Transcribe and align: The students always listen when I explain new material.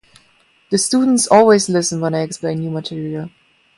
The 0.71 0.79
students 0.79 1.27
always 1.27 1.69
listen 1.69 2.01
when 2.01 2.15
I 2.15 2.21
explain 2.21 2.57
new 2.57 2.71
material. 2.71 3.29